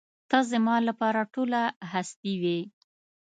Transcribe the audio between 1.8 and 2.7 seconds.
هستي وې.